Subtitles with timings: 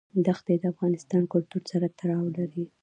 [0.25, 0.93] دښتې د افغان
[1.33, 2.65] کلتور سره تړاو لري.